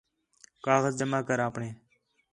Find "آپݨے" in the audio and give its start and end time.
1.47-1.69